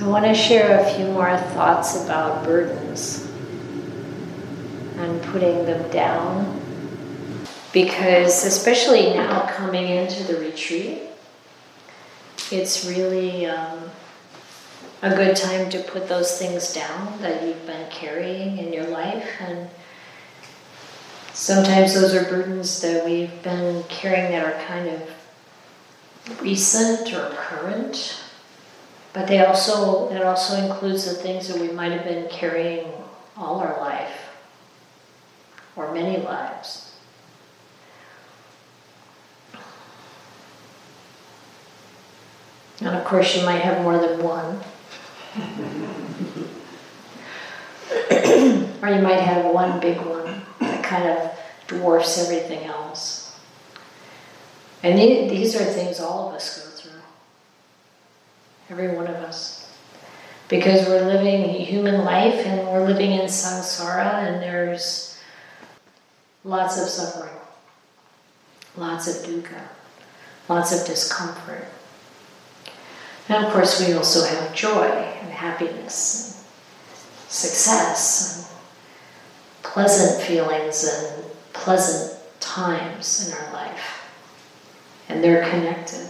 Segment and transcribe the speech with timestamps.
[0.00, 3.30] I want to share a few more thoughts about burdens
[4.96, 6.60] and putting them down.
[7.72, 11.02] Because, especially now coming into the retreat,
[12.50, 13.90] it's really um,
[15.02, 19.28] a good time to put those things down that you've been carrying in your life.
[19.40, 19.68] And
[21.32, 28.23] sometimes those are burdens that we've been carrying that are kind of recent or current.
[29.14, 32.92] But they also it also includes the things that we might have been carrying
[33.36, 34.10] all our life
[35.76, 36.92] or many lives.
[42.80, 44.60] And of course, you might have more than one.
[48.82, 51.30] or you might have one big one that kind of
[51.68, 53.38] dwarfs everything else.
[54.82, 56.63] And these are things all of us.
[58.70, 59.72] Every one of us.
[60.48, 65.18] Because we're living human life and we're living in samsara and there's
[66.44, 67.34] lots of suffering,
[68.76, 69.60] lots of dukkha,
[70.48, 71.66] lots of discomfort.
[73.28, 81.24] And of course, we also have joy and happiness and success and pleasant feelings and
[81.54, 84.08] pleasant times in our life.
[85.08, 86.06] And they're connected.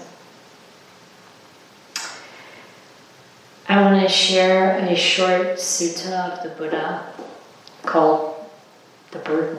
[3.74, 7.12] I want to share a short sutta of the Buddha
[7.82, 8.36] called
[9.10, 9.58] The Burden.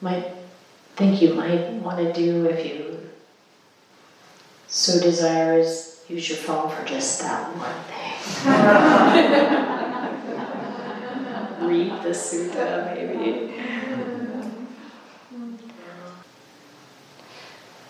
[0.00, 0.32] might
[0.94, 3.10] think you might want to do if you
[4.66, 8.16] so desire is use your phone for just that one thing.
[11.68, 14.15] Read the sutta, maybe.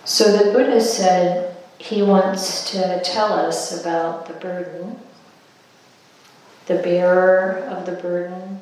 [0.07, 5.01] So the Buddha said he wants to tell us about the burden,
[6.67, 8.61] the bearer of the burden,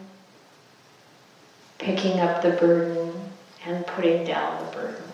[1.77, 3.13] picking up the burden,
[3.67, 5.05] and putting down the burden.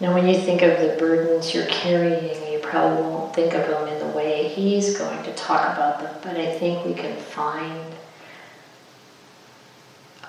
[0.00, 3.88] Now, when you think of the burdens you're carrying, you probably won't think of them
[3.88, 7.94] in the way he's going to talk about them, but I think we can find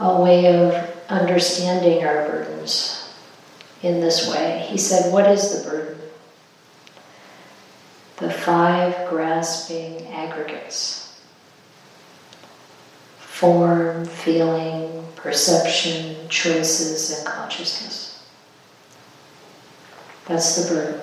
[0.01, 3.13] a way of understanding our burdens
[3.81, 4.65] in this way.
[4.69, 5.97] He said, What is the burden?
[8.17, 11.05] The five grasping aggregates
[13.35, 18.25] form, feeling, perception, choices, and consciousness.
[20.25, 21.01] That's the burden.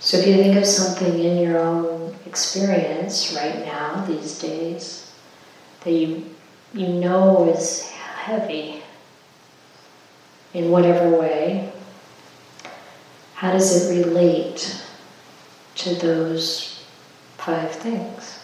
[0.00, 5.12] So if you think of something in your own experience right now, these days,
[5.80, 6.34] that you,
[6.74, 8.82] you know is heavy
[10.54, 11.70] in whatever way,
[13.34, 14.82] how does it relate
[15.74, 16.84] to those
[17.36, 18.40] five things?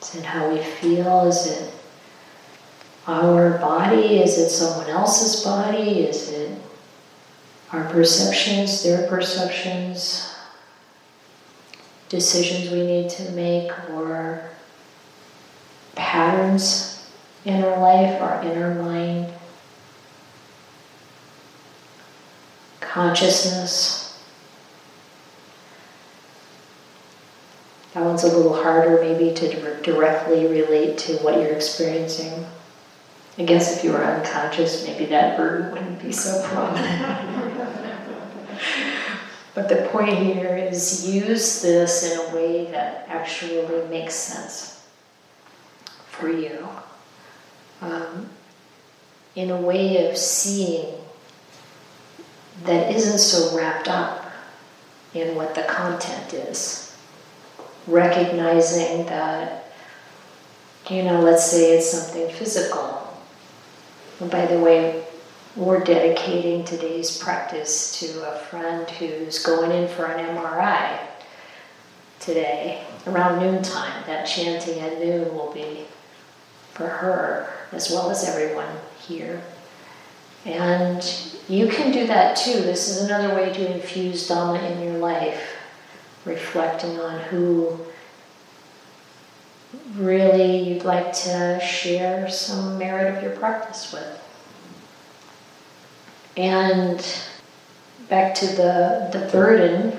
[0.00, 1.26] Is it how we feel?
[1.26, 1.74] Is it
[3.06, 4.22] our body?
[4.22, 6.00] Is it someone else's body?
[6.00, 6.58] Is it
[7.72, 10.34] our perceptions, their perceptions,
[12.08, 14.50] decisions we need to make, or
[15.94, 17.10] patterns
[17.44, 19.32] in our life, our inner mind,
[22.80, 24.22] consciousness?
[27.94, 32.46] That one's a little harder, maybe, to directly relate to what you're experiencing.
[33.36, 37.00] I guess if you were unconscious, maybe that burden wouldn't be so prominent.
[39.54, 44.79] but the point here is use this in a way that actually makes sense
[46.20, 46.68] for you.
[47.80, 48.28] Um,
[49.34, 50.94] in a way of seeing
[52.64, 54.30] that isn't so wrapped up
[55.14, 56.90] in what the content is
[57.86, 59.72] recognizing that,
[60.88, 63.18] you know, let's say it's something physical.
[64.20, 65.04] And by the way,
[65.56, 70.98] we're dedicating today's practice to a friend who's going in for an MRI
[72.20, 74.04] today around noontime.
[74.06, 75.86] That chanting at noon will be
[76.80, 78.74] for her as well as everyone
[79.06, 79.42] here.
[80.46, 81.04] And
[81.46, 82.62] you can do that too.
[82.62, 85.58] This is another way to infuse Dhamma in your life
[86.24, 87.78] reflecting on who
[89.94, 94.16] really you'd like to share some merit of your practice with.
[96.38, 97.06] And
[98.08, 99.98] back to the, the burden,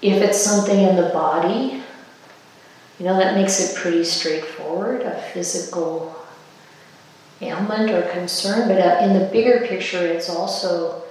[0.00, 1.83] if it's something in the body,
[2.98, 6.14] You know, that makes it pretty straightforward, a physical
[7.40, 11.02] ailment or concern, but uh, in the bigger picture, it's also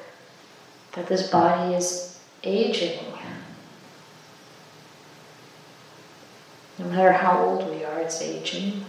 [0.93, 2.99] that this body is aging.
[6.79, 8.83] No matter how old we are, it's aging.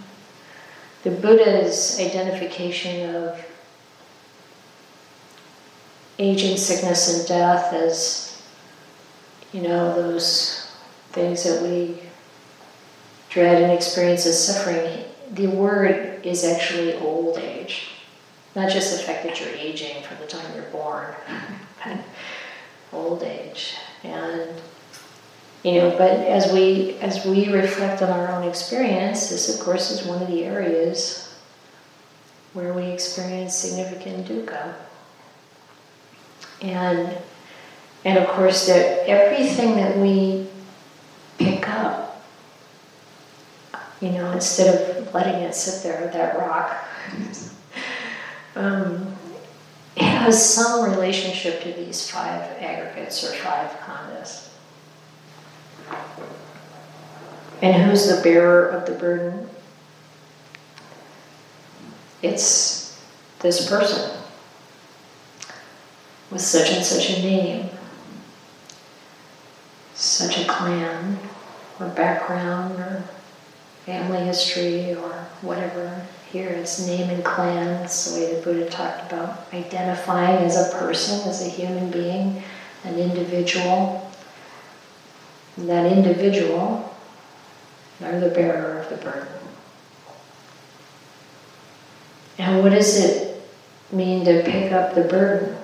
[1.02, 3.44] The Buddha's identification of
[6.19, 8.43] aging, sickness, and death as,
[9.52, 10.73] you know, those
[11.12, 12.00] things that we
[13.34, 17.88] dread and experience as suffering, the word is actually old age.
[18.54, 21.12] Not just the fact that you're aging from the time you're born,
[21.84, 21.98] but
[22.92, 23.75] old age.
[24.04, 24.48] And
[25.64, 29.90] you know, but as we as we reflect on our own experience, this of course
[29.90, 31.34] is one of the areas
[32.52, 34.75] where we experience significant dukkha.
[36.62, 37.19] And
[38.04, 40.46] and of course that everything that we
[41.38, 42.22] pick up,
[44.05, 46.85] you know, instead of letting it sit there, that rock,
[48.55, 49.17] um,
[49.97, 54.51] it has some relationship to these five aggregates or five khandhas.
[57.62, 59.49] And who's the bearer of the burden?
[62.21, 63.03] It's
[63.39, 64.19] this person
[66.31, 67.71] with such and such a name,
[69.95, 71.19] such a clan,
[71.81, 73.05] or background, or
[73.84, 75.10] family history, or
[75.42, 76.06] whatever.
[76.32, 80.76] Here it's name and clan, that's the way the Buddha talked about identifying as a
[80.76, 82.42] person, as a human being,
[82.84, 84.10] an individual.
[85.56, 86.92] And that individual
[88.02, 89.28] are the bearer of the burden.
[92.38, 93.42] And what does it
[93.92, 95.56] mean to pick up the burden?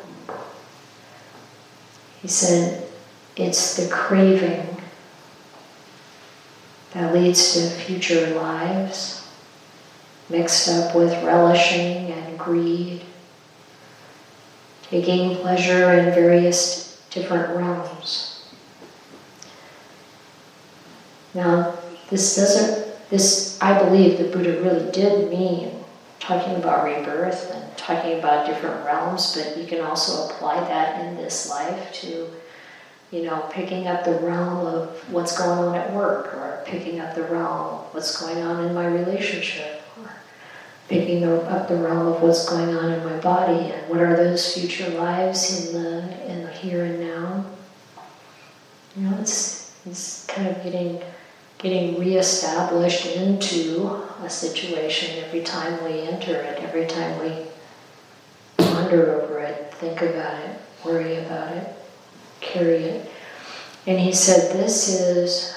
[2.23, 2.87] He said,
[3.35, 4.80] it's the craving
[6.93, 9.29] that leads to future lives,
[10.29, 13.03] mixed up with relishing and greed,
[14.83, 18.45] taking pleasure in various different realms.
[21.35, 21.79] Now,
[22.09, 25.85] this doesn't, this, I believe the Buddha really did mean
[26.19, 31.17] talking about rebirth and talking about different realms, but you can also apply that in
[31.17, 32.29] this life to,
[33.11, 37.15] you know, picking up the realm of what's going on at work, or picking up
[37.15, 40.11] the realm of what's going on in my relationship, or
[40.89, 44.55] picking up the realm of what's going on in my body, and what are those
[44.55, 47.45] future lives in the in the here and now.
[48.97, 51.03] You know, it's it's kind of getting
[51.59, 53.87] getting reestablished into
[54.23, 57.47] a situation every time we enter it, every time we
[58.57, 61.75] ponder over it, think about it, worry about it,
[62.41, 63.11] carry it.
[63.87, 65.57] And he said, This is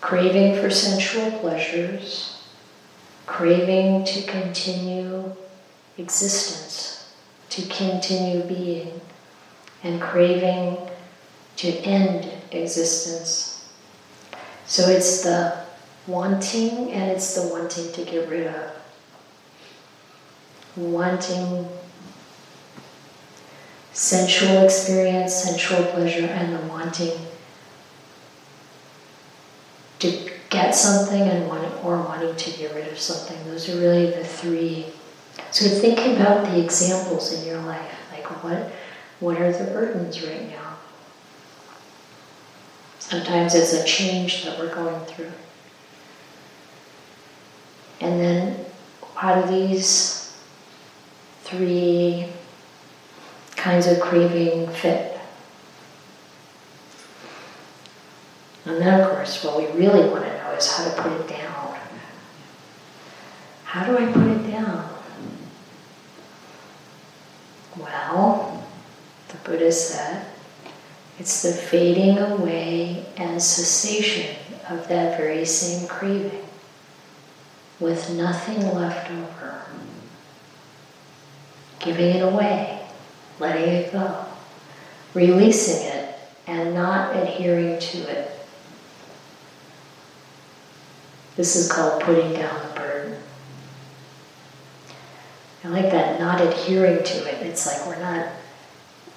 [0.00, 2.42] craving for sensual pleasures,
[3.26, 5.34] craving to continue
[5.98, 7.12] existence,
[7.50, 9.00] to continue being,
[9.82, 10.78] and craving
[11.56, 13.56] to end existence
[14.66, 15.56] so it's the
[16.08, 18.72] wanting and it's the wanting to get rid of.
[20.74, 21.68] Wanting
[23.96, 27.18] sensual experience, sensual pleasure, and the wanting
[29.98, 33.42] to get something and wanting, or wanting to get rid of something.
[33.48, 34.84] Those are really the three.
[35.50, 37.90] So think about the examples in your life.
[38.12, 38.70] Like what,
[39.20, 40.76] what are the burdens right now?
[42.98, 45.32] Sometimes it's a change that we're going through.
[48.02, 48.66] And then
[49.14, 50.38] how do these
[51.44, 52.28] three
[53.66, 55.18] kinds of craving fit?
[58.64, 61.28] And then, of course, what we really want to know is how to put it
[61.28, 61.76] down.
[63.64, 64.88] How do I put it down?
[67.76, 68.64] Well,
[69.30, 70.26] the Buddha said,
[71.18, 74.36] it's the fading away and cessation
[74.70, 76.46] of that very same craving
[77.80, 79.62] with nothing left over.
[81.80, 82.75] Giving it away,
[83.38, 84.24] letting it go,
[85.14, 88.30] releasing it, and not adhering to it.
[91.36, 93.18] This is called putting down the burden.
[95.64, 97.46] I like that, not adhering to it.
[97.46, 98.28] It's like we're not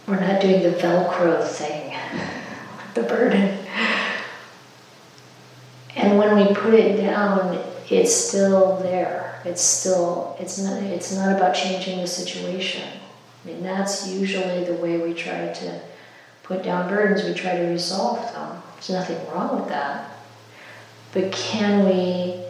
[0.10, 3.60] we're not doing the Velcro thing, with the burden.
[5.96, 9.42] And when we put it down, it's still there.
[9.46, 12.88] It's still, it's not, it's not about changing the situation.
[13.44, 15.82] I mean, that's usually the way we try to
[16.44, 18.62] put down burdens, we try to resolve them.
[18.76, 20.12] There's nothing wrong with that.
[21.14, 22.44] but can we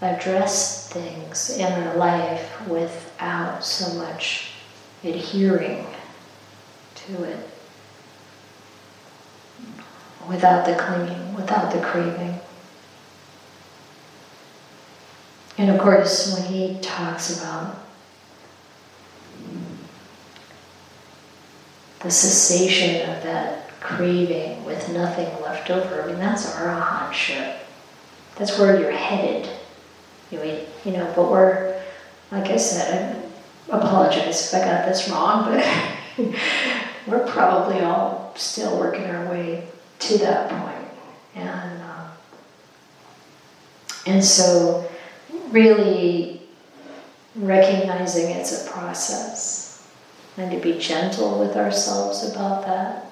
[0.00, 4.50] address things in our life without so much
[5.04, 5.86] adhering
[6.94, 7.48] to it?
[10.28, 12.40] Without the clinging, without the craving.
[15.58, 17.85] And of course, when he talks about
[22.06, 27.58] the cessation of that craving with nothing left over, I mean, that's arahantship.
[28.36, 29.50] That's where you're headed.
[30.30, 31.82] You, you know, but we're,
[32.30, 33.20] like I said,
[33.72, 36.36] I apologize if I got this wrong, but
[37.08, 39.66] we're probably all still working our way
[39.98, 40.88] to that point.
[41.34, 42.08] And, um,
[44.06, 44.88] and so,
[45.50, 46.40] really
[47.34, 49.65] recognizing it's a process
[50.36, 53.06] and to be gentle with ourselves about that.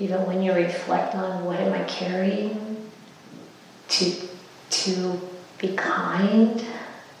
[0.00, 2.90] Even when you reflect on what am I carrying,
[3.88, 4.28] to,
[4.70, 5.20] to
[5.58, 6.64] be kind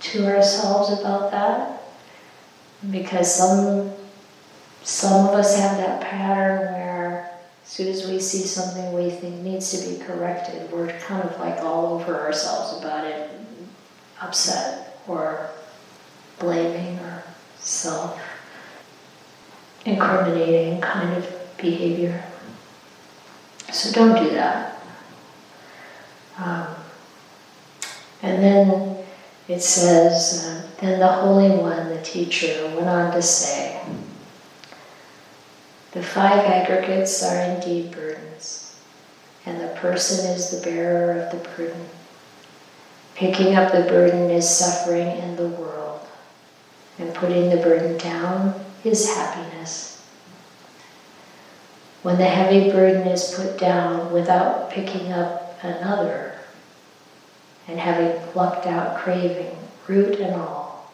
[0.00, 1.82] to ourselves about that.
[2.90, 3.92] Because some,
[4.82, 7.30] some of us have that pattern where
[7.62, 11.38] as soon as we see something we think needs to be corrected, we're kind of
[11.38, 13.30] like all over ourselves about it,
[14.20, 15.48] upset or
[16.38, 17.22] blaming or
[17.58, 18.20] self
[19.84, 22.24] incriminating kind of behavior.
[23.72, 24.80] So don't do that.
[26.38, 26.66] Um,
[28.22, 29.04] and then
[29.48, 33.82] it says, uh, then the Holy One, the teacher, went on to say,
[35.92, 38.80] the five aggregates are indeed burdens,
[39.46, 41.86] and the person is the bearer of the burden.
[43.14, 46.00] Picking up the burden is suffering in the world,
[46.98, 50.06] and putting the burden down is happiness.
[52.02, 56.34] When the heavy burden is put down without picking up another,
[57.66, 59.56] and having plucked out craving,
[59.88, 60.92] root and all,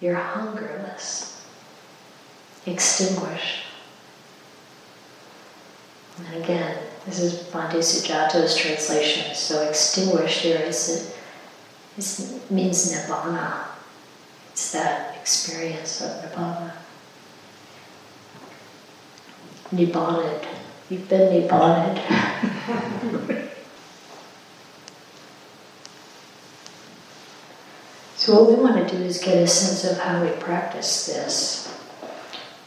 [0.00, 1.42] you're hungerless,
[2.66, 3.64] extinguished.
[6.26, 9.34] And again, this is Bhante Sujato's translation.
[9.34, 11.14] So extinguished here is
[11.96, 13.66] it means nirvana.
[14.52, 16.72] It's that experience of nibbana.
[19.74, 20.46] Nibbaned.
[20.90, 21.98] You've been nibbaned.
[28.16, 31.70] so what we want to do is get a sense of how we practice this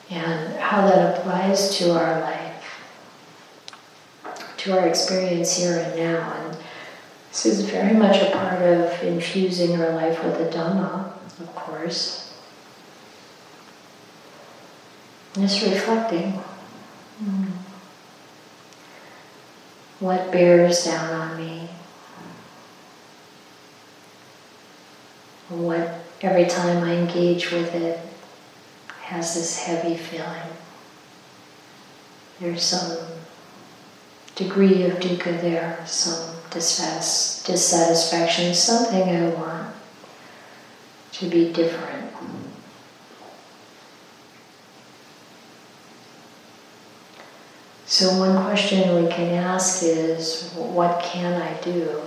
[0.10, 2.48] and how that applies to our life
[4.68, 6.34] to our experience here and now.
[6.34, 6.58] And
[7.30, 12.34] this is very much a part of infusing our life with the Dhamma, of course.
[15.36, 16.40] Just reflecting.
[17.24, 17.52] Mm.
[20.00, 21.68] What bears down on me?
[25.50, 28.00] What, every time I engage with it,
[29.02, 30.52] has this heavy feeling.
[32.40, 32.96] There's some
[34.36, 39.74] degree of dukkha there, some dissatisfaction, something I want
[41.14, 41.97] to be different.
[47.98, 52.00] So, one question we can ask is what can I do?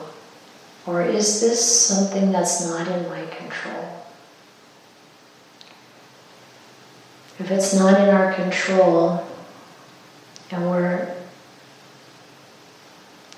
[0.86, 4.04] Or is this something that's not in my control?
[7.40, 9.26] If it's not in our control
[10.52, 11.12] and we're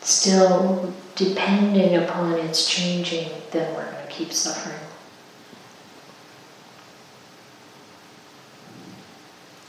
[0.03, 4.87] still depending upon its changing, then we're going to keep suffering.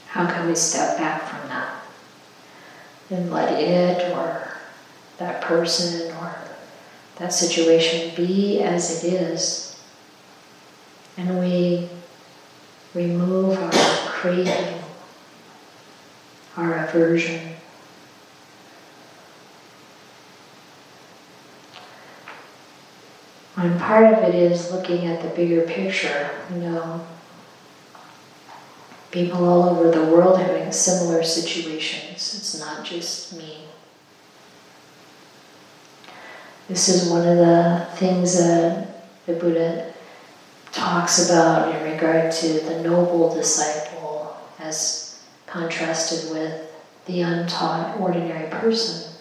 [0.07, 1.82] How can we step back from that
[3.13, 4.57] and let it or
[5.17, 6.35] that person or
[7.17, 9.81] that situation be as it is?
[11.17, 11.89] And we
[12.93, 13.71] remove our
[14.07, 14.79] craving,
[16.57, 17.55] our aversion.
[23.55, 27.05] And part of it is looking at the bigger picture, you know.
[29.13, 32.33] People all over the world having similar situations.
[32.35, 33.59] It's not just me.
[36.67, 39.93] This is one of the things that the Buddha
[40.71, 46.71] talks about in regard to the noble disciple as contrasted with
[47.05, 49.13] the untaught ordinary person.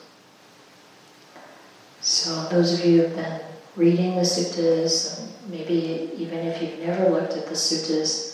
[2.01, 3.41] So, those of you who have been
[3.77, 8.32] reading the suttas, maybe even if you've never looked at the suttas,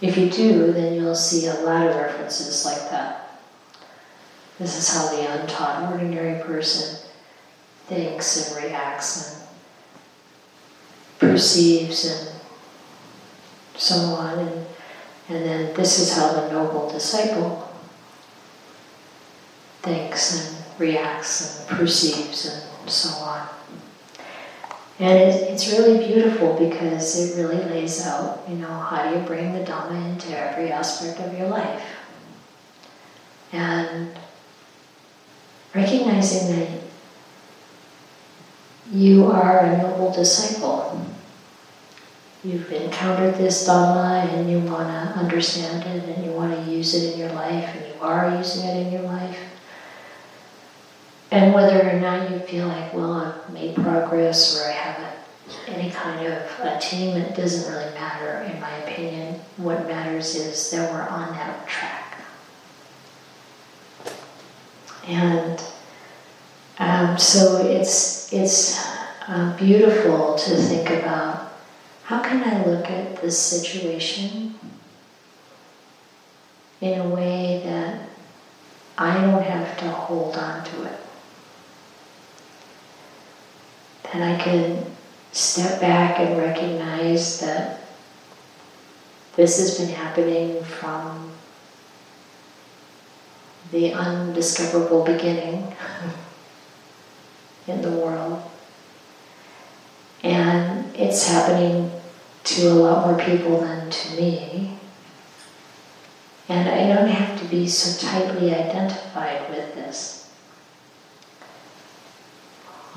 [0.00, 3.40] if you do, then you'll see a lot of references like that.
[4.58, 7.08] This is how the untaught ordinary person
[7.86, 9.48] thinks and reacts and
[11.18, 12.40] perceives and
[13.76, 14.38] so on.
[14.38, 14.66] And,
[15.28, 17.72] and then this is how the noble disciple
[19.82, 23.48] thinks and reacts and perceives and so on.
[25.00, 29.24] And it, it's really beautiful because it really lays out, you know, how do you
[29.24, 31.82] bring the Dhamma into every aspect of your life.
[33.52, 34.10] And
[35.74, 36.80] recognizing that
[38.92, 41.06] you are a noble disciple.
[42.42, 46.94] You've encountered this Dhamma and you want to understand it and you want to use
[46.94, 49.38] it in your life and you are using it in your life.
[51.30, 55.18] And whether or not you feel like, well, I've made progress or I haven't
[55.66, 59.40] any kind of attainment doesn't really matter, in my opinion.
[59.56, 62.18] What matters is that we're on that track.
[65.06, 65.62] And
[66.78, 68.78] um, so it's it's
[69.26, 71.52] uh, beautiful to think about
[72.04, 74.54] how can I look at this situation
[76.80, 78.08] in a way that
[78.98, 81.07] I don't have to hold on to it.
[84.12, 84.84] That I can
[85.32, 87.80] step back and recognize that
[89.36, 91.30] this has been happening from
[93.70, 95.74] the undiscoverable beginning
[97.66, 98.42] in the world.
[100.22, 101.90] And it's happening
[102.44, 104.78] to a lot more people than to me.
[106.48, 110.27] And I don't have to be so tightly identified with this.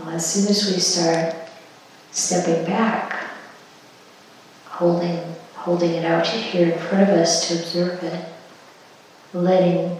[0.01, 1.35] Well, as soon as we start
[2.09, 3.23] stepping back,
[4.65, 8.25] holding, holding it out here in front of us to observe it,
[9.31, 9.99] letting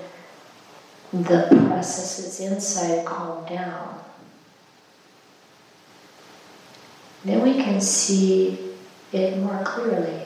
[1.14, 4.00] the processes inside calm down.
[7.24, 8.74] Then we can see
[9.12, 10.24] it more clearly.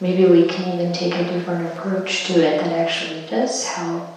[0.00, 4.08] Maybe we can even take a different approach to it that actually does help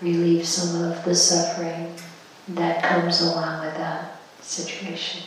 [0.00, 1.94] relieve some of the suffering
[2.56, 5.22] that comes along with that situation.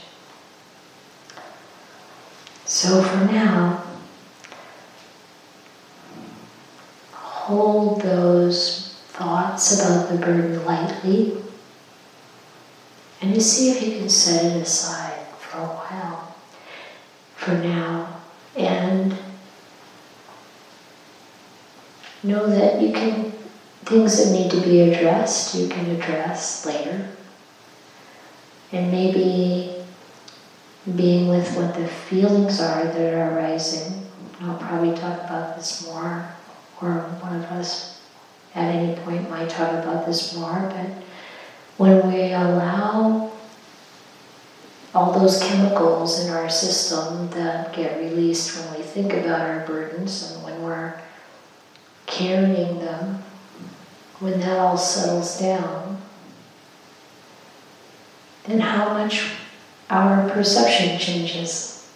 [2.66, 3.84] So for now,
[7.12, 11.44] hold those thoughts about the burden lightly
[13.22, 16.36] and you see if you can set it aside for a while
[17.36, 18.22] for now
[18.58, 19.16] and
[22.22, 23.32] know that you can
[23.94, 27.08] things that need to be addressed you can address later
[28.72, 29.76] and maybe
[30.96, 34.04] being with what the feelings are that are arising.
[34.42, 36.28] I'll probably talk about this more,
[36.82, 38.02] or one of us
[38.56, 41.04] at any point might talk about this more, but
[41.78, 43.32] when we allow
[44.96, 50.32] all those chemicals in our system that get released when we think about our burdens
[50.32, 51.00] and when we're
[52.08, 53.24] carrying them,
[54.24, 56.02] when that all settles down,
[58.46, 59.32] then how much
[59.90, 61.92] our perception changes.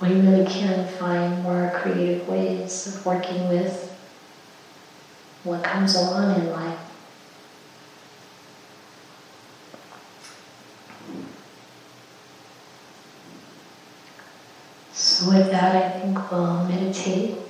[0.00, 3.94] We really can find more creative ways of working with
[5.44, 6.78] what comes along in life.
[14.94, 17.47] So, with that, I think we'll meditate